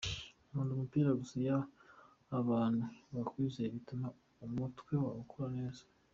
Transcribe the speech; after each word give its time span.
Nkunda 0.47 0.71
umupira 0.73 1.17
gusa 1.19 1.33
iyo 1.43 1.57
abantu 2.39 2.83
bakwizeye 3.15 3.67
bituma 3.75 4.07
umutwe 4.45 4.91
wawe 5.01 5.19
ukora 5.25 5.49
neza. 5.57 5.81